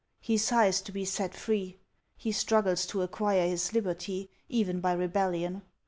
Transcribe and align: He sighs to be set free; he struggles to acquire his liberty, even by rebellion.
He 0.19 0.35
sighs 0.35 0.81
to 0.81 0.91
be 0.91 1.05
set 1.05 1.35
free; 1.35 1.77
he 2.17 2.31
struggles 2.31 2.87
to 2.87 3.03
acquire 3.03 3.47
his 3.47 3.71
liberty, 3.71 4.31
even 4.49 4.79
by 4.81 4.93
rebellion. 4.93 5.61